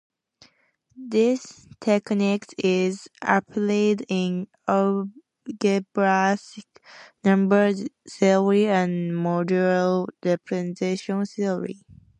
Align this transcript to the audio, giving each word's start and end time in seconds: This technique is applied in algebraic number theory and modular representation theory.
This 0.97 1.67
technique 1.79 2.47
is 2.57 3.07
applied 3.21 4.03
in 4.09 4.47
algebraic 4.67 6.39
number 7.23 7.71
theory 8.09 8.65
and 8.65 9.11
modular 9.11 10.07
representation 10.25 11.23
theory. 11.27 11.83